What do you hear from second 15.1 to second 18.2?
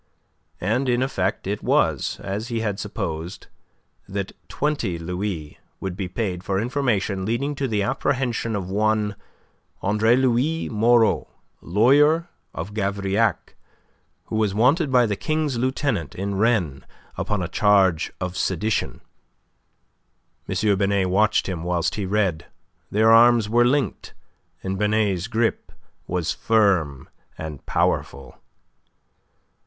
King's Lieutenant in Rennes upon a charge